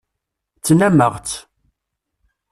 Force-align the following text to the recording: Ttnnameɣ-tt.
Ttnnameɣ-tt. 0.57 1.37